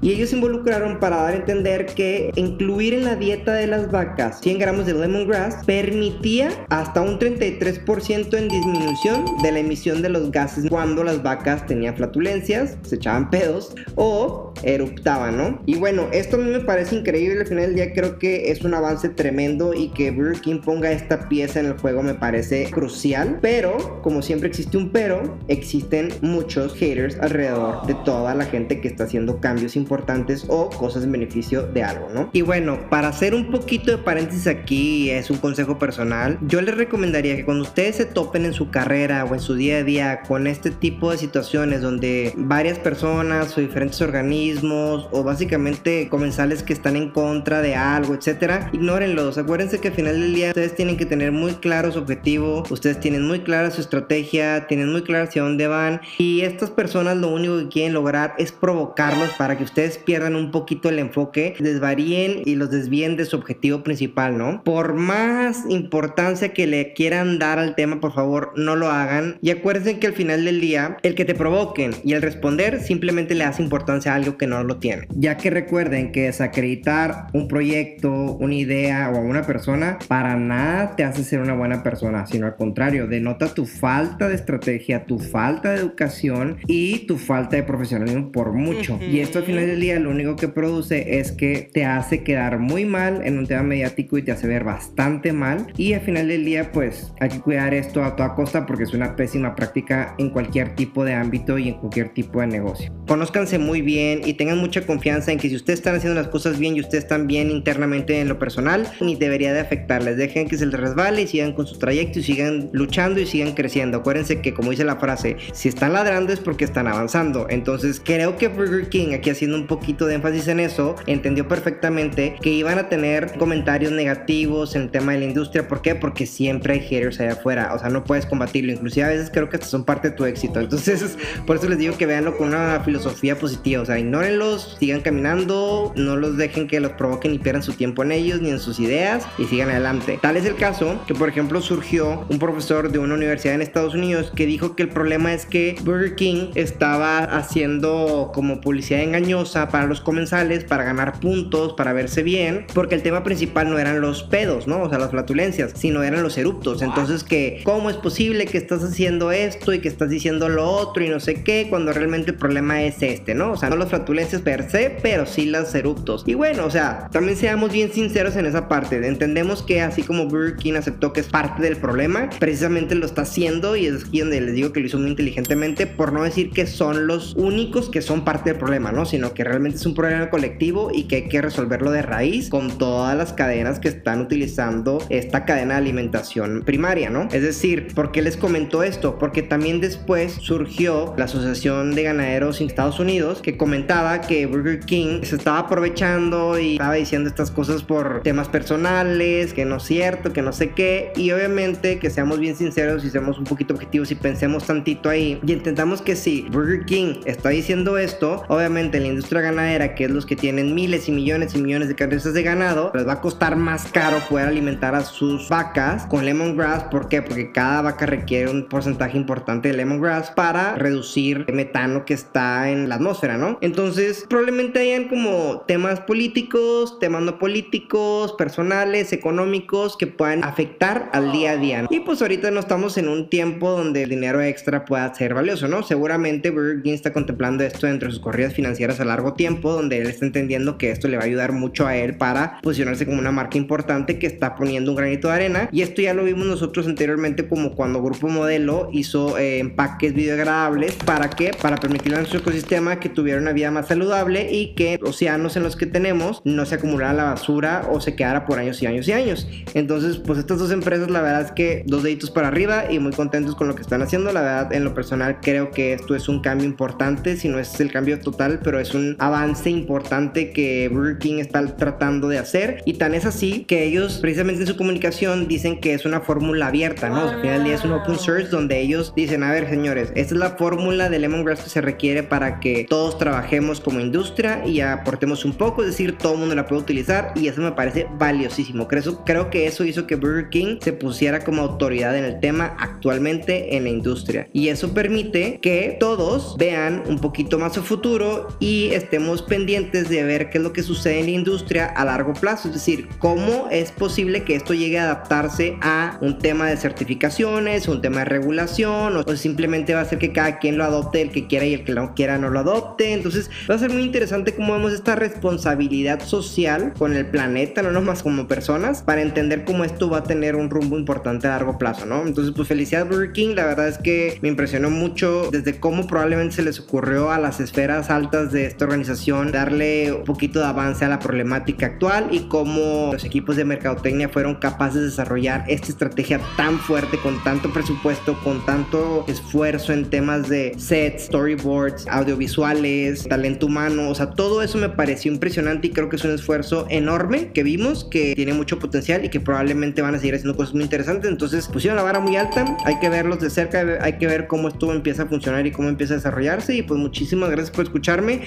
Y 0.00 0.12
ellos 0.12 0.30
se 0.30 0.36
involucraron 0.36 1.00
para 1.00 1.16
dar 1.16 1.34
a 1.34 1.36
entender 1.36 1.86
que 1.86 2.30
incluir 2.36 2.94
en 2.94 3.04
la 3.04 3.16
dieta 3.16 3.52
de 3.54 3.66
las 3.66 3.90
vacas 3.90 4.40
100 4.40 4.58
gramos 4.58 4.86
de 4.86 4.94
lemongrass 4.94 5.64
permitía 5.64 6.50
hasta 6.68 7.00
un 7.00 7.18
33% 7.18 8.36
en 8.36 8.48
disminución 8.48 9.24
de 9.42 9.52
la 9.52 9.58
emisión 9.58 10.02
de 10.02 10.08
los 10.08 10.30
gases 10.30 10.68
cuando 10.68 11.04
las 11.04 11.22
vacas 11.22 11.66
tenían 11.66 11.96
flatulencias, 11.96 12.76
se 12.82 12.96
echaban 12.96 13.30
pedos 13.30 13.74
o 13.96 14.52
eruptaban, 14.62 15.36
¿no? 15.36 15.60
Y 15.66 15.76
bueno, 15.76 16.08
esto 16.12 16.36
a 16.36 16.40
mí 16.40 16.50
me 16.50 16.60
parece 16.60 16.96
increíble, 16.96 17.40
al 17.40 17.46
final 17.46 17.66
del 17.66 17.74
día 17.74 17.92
creo 17.92 18.18
que 18.18 18.50
es 18.50 18.62
un 18.62 18.74
avance 18.74 19.08
tremendo 19.08 19.74
y 19.74 19.88
que 19.90 20.10
Burger 20.10 20.40
King 20.40 20.60
ponga 20.64 20.90
esta 20.90 21.28
pieza 21.28 21.60
en 21.60 21.66
el 21.66 21.78
juego 21.78 22.02
me 22.02 22.14
parece 22.14 22.70
crucial, 22.70 23.38
pero 23.40 24.00
como 24.02 24.22
siempre 24.22 24.48
existe 24.48 24.76
un 24.76 24.90
pero, 24.90 25.38
existen 25.48 26.08
muchos 26.22 26.74
haters 26.74 27.18
alrededor 27.20 27.86
de 27.86 27.94
toda 28.04 28.34
la 28.34 28.44
gente 28.44 28.80
que 28.80 28.88
está 28.88 29.04
haciendo 29.04 29.40
cambios 29.40 29.76
importantes 29.76 29.87
importantes 29.88 30.44
o 30.48 30.68
cosas 30.68 31.04
en 31.04 31.12
beneficio 31.12 31.66
de 31.66 31.82
algo, 31.82 32.08
¿no? 32.12 32.28
Y 32.32 32.42
bueno, 32.42 32.78
para 32.90 33.08
hacer 33.08 33.34
un 33.34 33.50
poquito 33.50 33.90
de 33.90 33.96
paréntesis 33.96 34.46
aquí, 34.46 35.10
es 35.10 35.30
un 35.30 35.38
consejo 35.38 35.78
personal, 35.78 36.38
yo 36.42 36.60
les 36.60 36.76
recomendaría 36.76 37.36
que 37.36 37.44
cuando 37.44 37.64
ustedes 37.64 37.96
se 37.96 38.04
topen 38.04 38.44
en 38.44 38.52
su 38.52 38.70
carrera 38.70 39.24
o 39.24 39.34
en 39.34 39.40
su 39.40 39.54
día 39.54 39.78
a 39.78 39.82
día 39.82 40.22
con 40.22 40.46
este 40.46 40.70
tipo 40.70 41.10
de 41.10 41.16
situaciones 41.16 41.80
donde 41.80 42.34
varias 42.36 42.78
personas 42.78 43.56
o 43.56 43.60
diferentes 43.60 44.00
organismos 44.02 45.08
o 45.10 45.22
básicamente 45.22 46.08
comensales 46.10 46.62
que 46.62 46.74
están 46.74 46.96
en 46.96 47.10
contra 47.10 47.62
de 47.62 47.74
algo, 47.74 48.14
etcétera, 48.14 48.68
ignórenlos. 48.72 49.38
Acuérdense 49.38 49.78
que 49.78 49.88
al 49.88 49.94
final 49.94 50.20
del 50.20 50.34
día 50.34 50.48
ustedes 50.48 50.74
tienen 50.74 50.96
que 50.96 51.06
tener 51.06 51.32
muy 51.32 51.52
claro 51.54 51.90
su 51.92 52.00
objetivo, 52.00 52.64
ustedes 52.70 53.00
tienen 53.00 53.26
muy 53.26 53.40
clara 53.40 53.70
su 53.70 53.80
estrategia, 53.80 54.66
tienen 54.66 54.92
muy 54.92 55.02
claro 55.02 55.24
hacia 55.24 55.42
dónde 55.42 55.66
van 55.66 56.00
y 56.18 56.42
estas 56.42 56.70
personas 56.70 57.16
lo 57.16 57.28
único 57.28 57.58
que 57.58 57.68
quieren 57.68 57.94
lograr 57.94 58.34
es 58.38 58.52
provocarlos 58.52 59.30
para 59.38 59.56
que 59.56 59.64
ustedes 59.64 59.77
ustedes 59.78 59.98
pierdan 59.98 60.34
un 60.34 60.50
poquito 60.50 60.88
el 60.88 60.98
enfoque, 60.98 61.54
desvaríen 61.60 62.42
y 62.44 62.56
los 62.56 62.68
desvíen 62.68 63.16
de 63.16 63.24
su 63.24 63.36
objetivo 63.36 63.84
principal, 63.84 64.36
¿no? 64.36 64.64
Por 64.64 64.94
más 64.94 65.62
importancia 65.68 66.52
que 66.52 66.66
le 66.66 66.94
quieran 66.94 67.38
dar 67.38 67.60
al 67.60 67.76
tema, 67.76 68.00
por 68.00 68.12
favor, 68.12 68.52
no 68.56 68.74
lo 68.74 68.88
hagan. 68.88 69.38
Y 69.40 69.50
acuérdense 69.50 70.00
que 70.00 70.08
al 70.08 70.14
final 70.14 70.44
del 70.44 70.60
día, 70.60 70.96
el 71.04 71.14
que 71.14 71.24
te 71.24 71.36
provoquen 71.36 71.92
y 72.02 72.14
el 72.14 72.22
responder 72.22 72.80
simplemente 72.80 73.36
le 73.36 73.44
hace 73.44 73.62
importancia 73.62 74.12
a 74.12 74.16
algo 74.16 74.36
que 74.36 74.48
no 74.48 74.64
lo 74.64 74.78
tiene. 74.78 75.06
Ya 75.10 75.36
que 75.36 75.48
recuerden 75.48 76.10
que 76.10 76.22
desacreditar 76.22 77.28
un 77.32 77.46
proyecto, 77.46 78.10
una 78.10 78.56
idea 78.56 79.12
o 79.14 79.18
a 79.18 79.20
una 79.20 79.42
persona, 79.42 80.00
para 80.08 80.34
nada 80.34 80.96
te 80.96 81.04
hace 81.04 81.22
ser 81.22 81.38
una 81.38 81.54
buena 81.54 81.84
persona, 81.84 82.26
sino 82.26 82.46
al 82.46 82.56
contrario, 82.56 83.06
denota 83.06 83.54
tu 83.54 83.64
falta 83.64 84.28
de 84.28 84.34
estrategia, 84.34 85.04
tu 85.04 85.20
falta 85.20 85.70
de 85.70 85.76
educación 85.76 86.56
y 86.66 87.06
tu 87.06 87.16
falta 87.16 87.54
de 87.54 87.62
profesionalismo 87.62 88.32
por 88.32 88.52
mucho. 88.52 88.98
Y 89.00 89.20
esto 89.20 89.38
al 89.38 89.44
final 89.44 89.67
del 89.68 89.80
día 89.80 89.98
lo 89.98 90.10
único 90.10 90.36
que 90.36 90.48
produce 90.48 91.18
es 91.18 91.32
que 91.32 91.70
te 91.72 91.84
hace 91.84 92.22
quedar 92.22 92.58
muy 92.58 92.84
mal 92.84 93.20
en 93.24 93.38
un 93.38 93.46
tema 93.46 93.62
mediático 93.62 94.18
y 94.18 94.22
te 94.22 94.32
hace 94.32 94.46
ver 94.46 94.64
bastante 94.64 95.32
mal. 95.32 95.66
Y 95.76 95.92
al 95.92 96.00
final 96.00 96.28
del 96.28 96.44
día, 96.44 96.72
pues 96.72 97.12
hay 97.20 97.28
que 97.28 97.40
cuidar 97.40 97.74
esto 97.74 98.02
a 98.02 98.16
toda 98.16 98.34
costa 98.34 98.66
porque 98.66 98.84
es 98.84 98.94
una 98.94 99.16
pésima 99.16 99.54
práctica 99.54 100.14
en 100.18 100.30
cualquier 100.30 100.74
tipo 100.74 101.04
de 101.04 101.14
ámbito 101.14 101.58
y 101.58 101.68
en 101.68 101.74
cualquier 101.74 102.08
tipo 102.10 102.40
de 102.40 102.46
negocio. 102.46 102.92
Conózcanse 103.06 103.58
muy 103.58 103.82
bien 103.82 104.20
y 104.24 104.34
tengan 104.34 104.58
mucha 104.58 104.86
confianza 104.86 105.32
en 105.32 105.38
que 105.38 105.48
si 105.48 105.56
ustedes 105.56 105.80
están 105.80 105.96
haciendo 105.96 106.20
las 106.20 106.28
cosas 106.28 106.58
bien 106.58 106.76
y 106.76 106.80
ustedes 106.80 107.04
están 107.04 107.26
bien 107.26 107.50
internamente 107.50 108.20
en 108.20 108.28
lo 108.28 108.38
personal, 108.38 108.86
ni 109.00 109.16
debería 109.16 109.52
de 109.52 109.60
afectarles. 109.60 110.16
Dejen 110.16 110.48
que 110.48 110.56
se 110.56 110.66
les 110.66 110.78
resbale 110.78 111.22
y 111.22 111.26
sigan 111.26 111.52
con 111.52 111.66
su 111.66 111.78
trayecto 111.78 112.18
y 112.18 112.22
sigan 112.22 112.70
luchando 112.72 113.20
y 113.20 113.26
sigan 113.26 113.54
creciendo. 113.54 113.98
Acuérdense 113.98 114.40
que 114.40 114.54
como 114.54 114.70
dice 114.70 114.84
la 114.84 114.96
frase, 114.96 115.36
si 115.52 115.68
están 115.68 115.92
ladrando 115.92 116.32
es 116.32 116.40
porque 116.40 116.64
están 116.64 116.86
avanzando. 116.86 117.46
Entonces 117.50 118.00
creo 118.04 118.36
que 118.36 118.48
Burger 118.48 118.88
King 118.88 119.14
aquí 119.14 119.30
haciendo 119.30 119.57
un 119.58 119.66
poquito 119.66 120.06
de 120.06 120.14
énfasis 120.14 120.48
en 120.48 120.60
eso, 120.60 120.96
entendió 121.06 121.48
perfectamente 121.48 122.36
que 122.40 122.50
iban 122.50 122.78
a 122.78 122.88
tener 122.88 123.36
comentarios 123.38 123.92
negativos 123.92 124.74
en 124.76 124.82
el 124.82 124.90
tema 124.90 125.12
de 125.12 125.20
la 125.20 125.24
industria. 125.26 125.68
¿Por 125.68 125.82
qué? 125.82 125.94
Porque 125.94 126.26
siempre 126.26 126.74
hay 126.74 126.80
haters 126.80 127.20
allá 127.20 127.32
afuera. 127.32 127.74
O 127.74 127.78
sea, 127.78 127.88
no 127.88 128.04
puedes 128.04 128.26
combatirlo. 128.26 128.72
Inclusive 128.72 129.06
a 129.06 129.08
veces 129.08 129.30
creo 129.30 129.48
que 129.48 129.58
son 129.58 129.84
parte 129.84 130.10
de 130.10 130.16
tu 130.16 130.24
éxito. 130.24 130.60
Entonces, 130.60 131.16
por 131.46 131.56
eso 131.56 131.68
les 131.68 131.78
digo 131.78 131.96
que 131.96 132.06
veanlo 132.06 132.36
con 132.36 132.48
una 132.48 132.80
filosofía 132.80 133.38
positiva. 133.38 133.82
O 133.82 133.86
sea, 133.86 133.98
ignórenlos, 133.98 134.76
sigan 134.78 135.00
caminando, 135.00 135.92
no 135.96 136.16
los 136.16 136.36
dejen 136.36 136.68
que 136.68 136.80
los 136.80 136.92
provoquen 136.92 137.34
y 137.34 137.38
pierdan 137.38 137.62
su 137.62 137.72
tiempo 137.72 138.02
en 138.02 138.12
ellos 138.12 138.40
ni 138.40 138.50
en 138.50 138.60
sus 138.60 138.80
ideas 138.80 139.26
y 139.38 139.44
sigan 139.44 139.70
adelante. 139.70 140.18
Tal 140.20 140.36
es 140.36 140.44
el 140.44 140.56
caso 140.56 141.00
que, 141.06 141.14
por 141.14 141.28
ejemplo, 141.28 141.60
surgió 141.60 142.26
un 142.28 142.38
profesor 142.38 142.90
de 142.90 142.98
una 142.98 143.14
universidad 143.14 143.54
en 143.54 143.62
Estados 143.62 143.94
Unidos 143.94 144.32
que 144.34 144.46
dijo 144.46 144.76
que 144.76 144.82
el 144.82 144.88
problema 144.88 145.32
es 145.32 145.46
que 145.46 145.76
Burger 145.82 146.14
King 146.14 146.50
estaba 146.54 147.24
haciendo 147.24 148.30
como 148.34 148.60
publicidad 148.60 149.00
engañosa 149.00 149.47
para 149.52 149.86
los 149.86 150.00
comensales, 150.00 150.64
para 150.64 150.84
ganar 150.84 151.20
puntos, 151.20 151.72
para 151.74 151.92
verse 151.92 152.22
bien, 152.22 152.66
porque 152.74 152.94
el 152.94 153.02
tema 153.02 153.24
principal 153.24 153.70
no 153.70 153.78
eran 153.78 154.00
los 154.00 154.22
pedos, 154.22 154.66
¿no? 154.66 154.82
O 154.82 154.88
sea, 154.88 154.98
las 154.98 155.10
flatulencias, 155.10 155.72
sino 155.74 156.02
eran 156.02 156.22
los 156.22 156.38
eruptos. 156.38 156.82
Entonces, 156.82 157.24
que 157.24 157.60
¿cómo 157.64 157.90
es 157.90 157.96
posible 157.96 158.46
que 158.46 158.58
estás 158.58 158.82
haciendo 158.82 159.32
esto 159.32 159.72
y 159.72 159.80
que 159.80 159.88
estás 159.88 160.10
diciendo 160.10 160.48
lo 160.48 160.68
otro 160.68 161.04
y 161.04 161.08
no 161.08 161.20
sé 161.20 161.42
qué, 161.42 161.66
cuando 161.68 161.92
realmente 161.92 162.30
el 162.30 162.36
problema 162.36 162.82
es 162.82 163.02
este, 163.02 163.34
¿no? 163.34 163.52
O 163.52 163.56
sea, 163.56 163.70
no 163.70 163.76
las 163.76 163.88
flatulencias 163.88 164.42
per 164.42 164.70
se, 164.70 164.96
pero 165.02 165.26
sí 165.26 165.46
los 165.46 165.74
eruptos. 165.74 166.24
Y 166.26 166.34
bueno, 166.34 166.66
o 166.66 166.70
sea, 166.70 167.08
también 167.10 167.36
seamos 167.36 167.72
bien 167.72 167.92
sinceros 167.92 168.36
en 168.36 168.46
esa 168.46 168.68
parte. 168.68 169.06
Entendemos 169.06 169.62
que 169.62 169.80
así 169.80 170.02
como 170.02 170.26
Burger 170.26 170.56
King 170.56 170.74
aceptó 170.74 171.12
que 171.12 171.20
es 171.20 171.28
parte 171.28 171.62
del 171.62 171.76
problema, 171.76 172.30
precisamente 172.38 172.94
lo 172.94 173.06
está 173.06 173.22
haciendo 173.22 173.76
y 173.76 173.86
es 173.86 174.04
aquí 174.06 174.20
donde 174.20 174.40
les 174.40 174.54
digo 174.54 174.72
que 174.72 174.80
lo 174.80 174.86
hizo 174.86 174.98
muy 174.98 175.10
inteligentemente, 175.10 175.86
por 175.86 176.12
no 176.12 176.22
decir 176.22 176.50
que 176.50 176.66
son 176.66 177.06
los 177.06 177.34
únicos 177.36 177.88
que 177.88 178.02
son 178.02 178.24
parte 178.24 178.50
del 178.50 178.58
problema, 178.58 178.92
¿no? 178.92 179.06
Sino 179.06 179.34
que 179.38 179.44
realmente 179.44 179.78
es 179.78 179.86
un 179.86 179.94
problema 179.94 180.30
colectivo 180.30 180.90
y 180.92 181.04
que 181.04 181.14
hay 181.14 181.28
que 181.28 181.40
resolverlo 181.40 181.92
de 181.92 182.02
raíz 182.02 182.48
con 182.48 182.76
todas 182.76 183.16
las 183.16 183.32
cadenas 183.32 183.78
que 183.78 183.86
están 183.86 184.20
utilizando 184.20 184.98
esta 185.10 185.44
cadena 185.44 185.74
de 185.74 185.82
alimentación 185.82 186.64
primaria, 186.66 187.08
¿no? 187.08 187.28
Es 187.30 187.42
decir, 187.42 187.94
¿por 187.94 188.10
qué 188.10 188.20
les 188.20 188.36
comento 188.36 188.82
esto? 188.82 189.16
Porque 189.16 189.44
también 189.44 189.80
después 189.80 190.32
surgió 190.32 191.14
la 191.16 191.26
Asociación 191.26 191.94
de 191.94 192.02
Ganaderos 192.02 192.60
en 192.60 192.66
Estados 192.66 192.98
Unidos 192.98 193.40
que 193.40 193.56
comentaba 193.56 194.22
que 194.22 194.44
Burger 194.46 194.80
King 194.80 195.20
se 195.22 195.36
estaba 195.36 195.60
aprovechando 195.60 196.58
y 196.58 196.72
estaba 196.72 196.94
diciendo 196.94 197.28
estas 197.28 197.52
cosas 197.52 197.84
por 197.84 198.22
temas 198.24 198.48
personales, 198.48 199.54
que 199.54 199.64
no 199.64 199.76
es 199.76 199.84
cierto, 199.84 200.32
que 200.32 200.42
no 200.42 200.52
sé 200.52 200.70
qué, 200.70 201.12
y 201.14 201.30
obviamente 201.30 202.00
que 202.00 202.10
seamos 202.10 202.40
bien 202.40 202.56
sinceros 202.56 203.04
y 203.04 203.10
seamos 203.10 203.38
un 203.38 203.44
poquito 203.44 203.74
objetivos 203.74 204.10
y 204.10 204.16
pensemos 204.16 204.66
tantito 204.66 205.08
ahí 205.08 205.38
y 205.46 205.52
intentamos 205.52 206.02
que 206.02 206.16
si 206.16 206.42
Burger 206.50 206.84
King 206.86 207.20
está 207.24 207.50
diciendo 207.50 207.98
esto, 207.98 208.42
obviamente 208.48 208.98
la 208.98 209.06
industria 209.18 209.42
ganadera, 209.42 209.94
que 209.94 210.04
es 210.04 210.10
los 210.10 210.24
que 210.24 210.36
tienen 210.36 210.74
miles 210.74 211.08
y 211.08 211.12
millones 211.12 211.54
y 211.54 211.58
millones 211.58 211.88
de 211.88 211.96
cabezas 211.96 212.34
de 212.34 212.42
ganado, 212.42 212.92
les 212.94 213.06
va 213.06 213.14
a 213.14 213.20
costar 213.20 213.56
más 213.56 213.86
caro 213.90 214.18
poder 214.28 214.48
alimentar 214.48 214.94
a 214.94 215.04
sus 215.04 215.48
vacas 215.48 216.06
con 216.06 216.24
lemongrass, 216.24 216.84
¿por 216.84 217.08
qué? 217.08 217.20
Porque 217.22 217.50
cada 217.50 217.82
vaca 217.82 218.06
requiere 218.06 218.50
un 218.50 218.68
porcentaje 218.68 219.16
importante 219.16 219.68
de 219.68 219.76
lemongrass 219.76 220.30
para 220.30 220.76
reducir 220.76 221.44
el 221.48 221.54
metano 221.54 222.04
que 222.04 222.14
está 222.14 222.70
en 222.70 222.88
la 222.88 222.96
atmósfera, 222.96 223.36
¿no? 223.36 223.58
Entonces, 223.60 224.24
probablemente 224.28 224.78
hayan 224.78 225.08
como 225.08 225.64
temas 225.66 226.00
políticos, 226.00 226.98
temas 227.00 227.22
no 227.22 227.38
políticos, 227.38 228.34
personales, 228.34 229.12
económicos 229.12 229.96
que 229.96 230.06
puedan 230.06 230.44
afectar 230.44 231.10
al 231.12 231.32
día 231.32 231.52
a 231.52 231.56
día. 231.56 231.86
Y 231.90 232.00
pues 232.00 232.22
ahorita 232.22 232.50
no 232.50 232.60
estamos 232.60 232.96
en 232.98 233.08
un 233.08 233.28
tiempo 233.28 233.70
donde 233.70 234.04
el 234.04 234.10
dinero 234.10 234.40
extra 234.40 234.84
pueda 234.84 235.12
ser 235.14 235.34
valioso, 235.34 235.66
¿no? 235.66 235.82
Seguramente 235.82 236.50
Burger 236.50 236.82
King 236.82 236.92
está 236.92 237.12
contemplando 237.12 237.64
esto 237.64 237.86
dentro 237.86 238.08
de 238.08 238.14
sus 238.14 238.22
corridas 238.22 238.54
financieras 238.54 239.00
a 239.00 239.04
largo 239.08 239.34
tiempo, 239.34 239.72
donde 239.72 239.98
él 239.98 240.06
está 240.06 240.26
entendiendo 240.26 240.78
que 240.78 240.90
esto 240.90 241.08
le 241.08 241.16
va 241.16 241.24
a 241.24 241.26
ayudar 241.26 241.52
mucho 241.52 241.86
a 241.86 241.96
él 241.96 242.16
para 242.16 242.60
posicionarse 242.62 243.06
como 243.06 243.18
una 243.18 243.32
marca 243.32 243.58
importante 243.58 244.18
que 244.18 244.26
está 244.26 244.54
poniendo 244.54 244.92
un 244.92 244.96
granito 244.96 245.28
de 245.28 245.34
arena. 245.34 245.68
Y 245.72 245.82
esto 245.82 246.02
ya 246.02 246.14
lo 246.14 246.24
vimos 246.24 246.46
nosotros 246.46 246.86
anteriormente 246.86 247.48
como 247.48 247.74
cuando 247.74 248.02
Grupo 248.02 248.28
Modelo 248.28 248.88
hizo 248.92 249.38
eh, 249.38 249.58
empaques 249.58 250.14
biodegradables. 250.14 250.94
¿Para 251.04 251.30
qué? 251.30 251.50
Para 251.60 251.76
permitirle 251.76 252.16
a 252.16 252.20
nuestro 252.20 252.40
ecosistema 252.40 253.00
que 253.00 253.08
tuviera 253.08 253.40
una 253.40 253.52
vida 253.52 253.70
más 253.70 253.88
saludable 253.88 254.52
y 254.52 254.74
que 254.74 254.98
océanos 255.02 255.56
en 255.56 255.62
los 255.62 255.76
que 255.76 255.86
tenemos 255.86 256.42
no 256.44 256.66
se 256.66 256.76
acumulara 256.76 257.12
la 257.12 257.24
basura 257.24 257.88
o 257.90 258.00
se 258.00 258.14
quedara 258.14 258.46
por 258.46 258.58
años 258.58 258.82
y 258.82 258.86
años 258.86 259.08
y 259.08 259.12
años. 259.12 259.48
Entonces, 259.74 260.18
pues 260.18 260.38
estas 260.38 260.58
dos 260.58 260.70
empresas, 260.70 261.10
la 261.10 261.20
verdad 261.20 261.42
es 261.42 261.52
que 261.52 261.82
dos 261.86 262.02
deditos 262.02 262.30
para 262.30 262.48
arriba 262.48 262.90
y 262.90 262.98
muy 262.98 263.12
contentos 263.12 263.54
con 263.54 263.68
lo 263.68 263.74
que 263.74 263.82
están 263.82 264.02
haciendo. 264.02 264.32
La 264.32 264.40
verdad, 264.40 264.72
en 264.72 264.84
lo 264.84 264.94
personal, 264.94 265.38
creo 265.40 265.70
que 265.70 265.92
esto 265.92 266.14
es 266.14 266.28
un 266.28 266.40
cambio 266.40 266.66
importante, 266.66 267.36
si 267.36 267.48
no 267.48 267.58
es 267.58 267.78
el 267.80 267.90
cambio 267.90 268.18
total, 268.20 268.60
pero 268.62 268.78
es 268.78 268.94
un 268.94 268.97
avance 269.18 269.70
importante 269.70 270.50
que 270.52 270.88
Burger 270.88 271.18
King 271.18 271.38
está 271.38 271.64
tratando 271.76 272.28
de 272.28 272.38
hacer. 272.38 272.82
Y 272.84 272.94
tan 272.94 273.14
es 273.14 273.24
así 273.24 273.64
que 273.64 273.84
ellos, 273.84 274.18
precisamente 274.20 274.62
en 274.62 274.66
su 274.66 274.76
comunicación, 274.76 275.48
dicen 275.48 275.80
que 275.80 275.94
es 275.94 276.04
una 276.04 276.20
fórmula 276.20 276.68
abierta, 276.68 277.08
¿no? 277.08 277.28
al 277.28 277.40
final 277.40 277.58
del 277.58 277.64
día 277.64 277.74
es 277.74 277.84
un 277.84 277.92
open 277.92 278.18
source 278.18 278.48
donde 278.48 278.80
ellos 278.80 279.12
dicen, 279.14 279.42
a 279.42 279.52
ver, 279.52 279.68
señores, 279.68 280.12
esta 280.14 280.34
es 280.34 280.40
la 280.40 280.50
fórmula 280.50 281.08
de 281.08 281.18
lemongrass 281.18 281.60
que 281.60 281.70
se 281.70 281.80
requiere 281.80 282.22
para 282.22 282.60
que 282.60 282.86
todos 282.88 283.18
trabajemos 283.18 283.80
como 283.80 284.00
industria 284.00 284.66
y 284.66 284.80
aportemos 284.80 285.44
un 285.44 285.52
poco, 285.52 285.82
es 285.82 285.88
decir, 285.88 286.16
todo 286.18 286.34
el 286.34 286.40
mundo 286.40 286.54
la 286.54 286.66
puede 286.66 286.82
utilizar 286.82 287.32
y 287.34 287.48
eso 287.48 287.60
me 287.60 287.72
parece 287.72 288.06
valiosísimo. 288.18 288.88
Creo, 288.88 289.24
creo 289.24 289.50
que 289.50 289.66
eso 289.66 289.84
hizo 289.84 290.06
que 290.06 290.16
Burger 290.16 290.50
King 290.50 290.78
se 290.80 290.92
pusiera 290.92 291.40
como 291.40 291.62
autoridad 291.62 292.16
en 292.16 292.24
el 292.24 292.40
tema 292.40 292.76
actualmente 292.78 293.76
en 293.76 293.84
la 293.84 293.90
industria. 293.90 294.48
Y 294.52 294.68
eso 294.68 294.94
permite 294.94 295.58
que 295.60 295.96
todos 295.98 296.56
vean 296.58 297.02
un 297.06 297.18
poquito 297.18 297.58
más 297.58 297.74
su 297.74 297.82
futuro 297.82 298.48
y 298.60 298.87
estemos 298.92 299.42
pendientes 299.42 300.08
de 300.08 300.22
ver 300.22 300.50
qué 300.50 300.58
es 300.58 300.64
lo 300.64 300.72
que 300.72 300.82
sucede 300.82 301.20
en 301.20 301.26
la 301.26 301.32
industria 301.32 301.86
a 301.86 302.04
largo 302.04 302.32
plazo. 302.34 302.68
Es 302.68 302.74
decir, 302.74 303.08
cómo 303.18 303.68
es 303.70 303.92
posible 303.92 304.44
que 304.44 304.54
esto 304.54 304.74
llegue 304.74 304.98
a 304.98 305.04
adaptarse 305.04 305.76
a 305.80 306.18
un 306.20 306.38
tema 306.38 306.68
de 306.68 306.76
certificaciones, 306.76 307.88
un 307.88 308.00
tema 308.00 308.20
de 308.20 308.24
regulación, 308.26 309.16
o 309.16 309.36
simplemente 309.36 309.94
va 309.94 310.00
a 310.00 310.04
ser 310.04 310.18
que 310.18 310.32
cada 310.32 310.58
quien 310.58 310.78
lo 310.78 310.84
adopte, 310.84 311.22
el 311.22 311.30
que 311.30 311.46
quiera 311.46 311.66
y 311.66 311.74
el 311.74 311.84
que 311.84 311.94
no 311.94 312.14
quiera 312.14 312.38
no 312.38 312.50
lo 312.50 312.60
adopte. 312.60 313.12
Entonces 313.12 313.50
va 313.70 313.74
a 313.74 313.78
ser 313.78 313.90
muy 313.90 314.02
interesante 314.02 314.54
cómo 314.54 314.74
vemos 314.74 314.92
esta 314.92 315.16
responsabilidad 315.16 316.22
social 316.22 316.92
con 316.98 317.14
el 317.14 317.26
planeta, 317.26 317.82
no 317.82 317.90
nomás 317.90 318.22
como 318.22 318.46
personas, 318.46 319.02
para 319.02 319.22
entender 319.22 319.64
cómo 319.64 319.84
esto 319.84 320.08
va 320.10 320.18
a 320.18 320.22
tener 320.24 320.56
un 320.56 320.70
rumbo 320.70 320.98
importante 320.98 321.46
a 321.46 321.50
largo 321.50 321.78
plazo, 321.78 322.06
¿no? 322.06 322.26
Entonces, 322.26 322.52
pues 322.54 322.68
felicidades 322.68 323.08
Burger 323.08 323.32
King, 323.32 323.54
la 323.54 323.66
verdad 323.66 323.88
es 323.88 323.98
que 323.98 324.38
me 324.42 324.48
impresionó 324.48 324.90
mucho 324.90 325.50
desde 325.50 325.78
cómo 325.80 326.06
probablemente 326.06 326.56
se 326.56 326.62
les 326.62 326.80
ocurrió 326.80 327.30
a 327.30 327.38
las 327.38 327.60
esferas 327.60 328.10
altas 328.10 328.52
de 328.52 328.66
organización 328.84 329.52
darle 329.52 330.12
un 330.12 330.24
poquito 330.24 330.60
de 330.60 330.66
avance 330.66 331.04
a 331.04 331.08
la 331.08 331.18
problemática 331.18 331.86
actual 331.86 332.28
y 332.30 332.40
cómo 332.48 333.10
los 333.12 333.24
equipos 333.24 333.56
de 333.56 333.64
mercadotecnia 333.64 334.28
fueron 334.28 334.56
capaces 334.56 335.00
de 335.00 335.06
desarrollar 335.06 335.64
esta 335.68 335.88
estrategia 335.88 336.40
tan 336.56 336.78
fuerte 336.78 337.18
con 337.18 337.42
tanto 337.44 337.72
presupuesto, 337.72 338.38
con 338.42 338.64
tanto 338.64 339.24
esfuerzo 339.28 339.92
en 339.92 340.08
temas 340.10 340.48
de 340.48 340.74
sets, 340.78 341.24
storyboards, 341.24 342.06
audiovisuales, 342.08 343.28
talento 343.28 343.66
humano, 343.66 344.10
o 344.10 344.14
sea, 344.14 344.30
todo 344.30 344.62
eso 344.62 344.78
me 344.78 344.88
pareció 344.88 345.32
impresionante 345.32 345.88
y 345.88 345.90
creo 345.90 346.08
que 346.08 346.16
es 346.16 346.24
un 346.24 346.32
esfuerzo 346.32 346.86
enorme 346.90 347.52
que 347.52 347.62
vimos 347.62 348.04
que 348.04 348.34
tiene 348.34 348.52
mucho 348.52 348.78
potencial 348.78 349.24
y 349.24 349.28
que 349.28 349.40
probablemente 349.40 350.02
van 350.02 350.14
a 350.14 350.18
seguir 350.18 350.34
haciendo 350.34 350.56
cosas 350.56 350.74
muy 350.74 350.82
interesantes. 350.82 351.30
Entonces 351.30 351.66
pusieron 351.68 351.96
la 351.96 352.02
vara 352.02 352.20
muy 352.20 352.36
alta, 352.36 352.76
hay 352.84 352.98
que 353.00 353.08
verlos 353.08 353.40
de 353.40 353.50
cerca, 353.50 353.98
hay 354.00 354.18
que 354.18 354.26
ver 354.26 354.46
cómo 354.46 354.68
esto 354.68 354.92
empieza 354.92 355.24
a 355.24 355.26
funcionar 355.26 355.66
y 355.66 355.72
cómo 355.72 355.88
empieza 355.88 356.14
a 356.14 356.16
desarrollarse. 356.16 356.76
Y 356.76 356.82
pues 356.82 356.98
muchísimas 356.98 357.50
gracias 357.50 357.74
por 357.74 357.84
escucharme. 357.84 358.42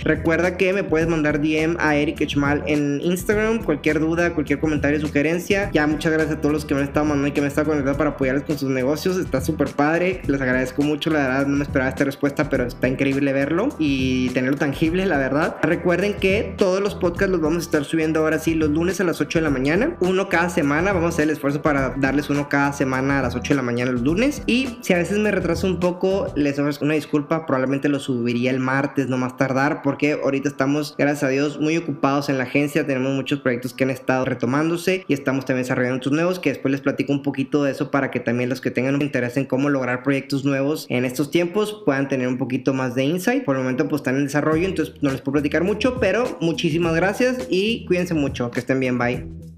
Que 0.57 0.73
me 0.73 0.83
puedes 0.83 1.07
mandar 1.07 1.41
DM 1.41 1.77
a 1.79 1.95
Eric 1.95 2.21
Echmal 2.21 2.63
en 2.67 3.01
Instagram, 3.01 3.63
cualquier 3.63 3.99
duda, 3.99 4.33
cualquier 4.33 4.59
comentario, 4.59 4.99
sugerencia. 4.99 5.69
Ya 5.73 5.87
muchas 5.87 6.11
gracias 6.11 6.37
a 6.37 6.41
todos 6.41 6.53
los 6.53 6.65
que 6.65 6.73
me 6.73 6.81
han 6.81 6.87
estado 6.87 7.05
mandando 7.05 7.27
y 7.27 7.31
que 7.31 7.41
me 7.41 7.45
han 7.45 7.49
estado 7.49 7.67
conectando 7.67 7.97
para 7.97 8.11
apoyarles 8.11 8.43
con 8.43 8.57
sus 8.57 8.69
negocios. 8.69 9.17
Está 9.17 9.41
súper 9.41 9.69
padre, 9.69 10.21
les 10.27 10.41
agradezco 10.41 10.83
mucho. 10.83 11.09
La 11.09 11.19
verdad, 11.19 11.47
no 11.47 11.57
me 11.57 11.63
esperaba 11.63 11.89
esta 11.89 12.03
respuesta, 12.03 12.49
pero 12.49 12.65
está 12.65 12.87
increíble 12.87 13.33
verlo 13.33 13.69
y 13.79 14.29
tenerlo 14.29 14.57
tangible, 14.57 15.05
la 15.05 15.17
verdad. 15.17 15.57
Recuerden 15.61 16.15
que 16.15 16.53
todos 16.57 16.81
los 16.81 16.95
podcasts 16.95 17.31
los 17.31 17.41
vamos 17.41 17.57
a 17.57 17.65
estar 17.65 17.83
subiendo 17.83 18.21
ahora 18.21 18.39
sí 18.39 18.53
los 18.55 18.69
lunes 18.69 18.99
a 19.01 19.03
las 19.03 19.21
8 19.21 19.39
de 19.39 19.43
la 19.43 19.49
mañana, 19.49 19.95
uno 19.99 20.29
cada 20.29 20.49
semana. 20.49 20.93
Vamos 20.93 21.11
a 21.11 21.13
hacer 21.15 21.23
el 21.23 21.31
esfuerzo 21.31 21.61
para 21.61 21.95
darles 21.97 22.29
uno 22.29 22.49
cada 22.49 22.73
semana 22.73 23.19
a 23.19 23.21
las 23.21 23.35
8 23.35 23.53
de 23.53 23.55
la 23.55 23.61
mañana 23.61 23.91
los 23.91 24.01
lunes. 24.01 24.43
Y 24.45 24.77
si 24.81 24.93
a 24.93 24.97
veces 24.97 25.17
me 25.19 25.31
retraso 25.31 25.67
un 25.67 25.79
poco, 25.79 26.31
les 26.35 26.57
ofrezco 26.59 26.85
una 26.85 26.93
disculpa. 26.93 27.45
Probablemente 27.45 27.89
lo 27.89 27.99
subiría 27.99 28.51
el 28.51 28.59
martes, 28.59 29.07
no 29.07 29.17
más 29.17 29.37
tardar, 29.37 29.81
porque 29.81 30.11
ahorita 30.13 30.50
estamos, 30.50 30.96
gracias 30.98 31.24
a 31.24 31.30
Dios, 31.30 31.60
muy 31.60 31.77
ocupados 31.77 32.30
en 32.30 32.38
la 32.38 32.46
agencia. 32.46 32.86
Tenemos 32.86 33.13
muchos 33.13 33.39
proyectos 33.39 33.74
que 33.74 33.84
han 33.84 33.89
estado 33.89 34.25
retomándose 34.25 35.06
y 35.08 35.13
estamos 35.13 35.46
también 35.46 35.63
desarrollando 35.63 35.98
otros 35.98 36.13
nuevos 36.13 36.39
que 36.39 36.50
después 36.50 36.72
les 36.72 36.82
platico 36.82 37.13
un 37.13 37.24
poquito 37.24 37.63
de 37.63 37.72
eso 37.72 37.91
para 37.91 38.12
que 38.12 38.20
también 38.20 38.50
los 38.50 38.62
que 38.62 38.72
tengan 38.72 38.96
un 38.96 39.01
interés 39.01 39.38
en 39.38 39.46
cómo 39.46 39.70
lograr 39.70 40.03
proyectos 40.03 40.46
nuevos 40.46 40.86
en 40.89 41.06
estos 41.06 41.32
tiempos 41.32 41.82
puedan 41.86 42.08
tener 42.08 42.27
un 42.27 42.38
poquito 42.38 42.74
más 42.74 42.96
de 42.96 43.03
insight. 43.03 43.44
Por 43.44 43.56
el 43.56 43.63
momento 43.63 43.88
pues 43.88 44.01
están 44.01 44.18
en 44.18 44.25
desarrollo, 44.25 44.68
entonces 44.68 44.96
no 45.01 45.12
les 45.12 45.22
puedo 45.22 45.34
platicar 45.34 45.63
mucho, 45.63 46.00
pero 46.00 46.38
muchísimas 46.41 46.96
gracias 46.96 47.48
y 47.50 47.86
cuídense 47.86 48.13
mucho, 48.13 48.51
que 48.51 48.60
estén 48.60 48.80
bien, 48.80 48.98
bye. 48.98 49.50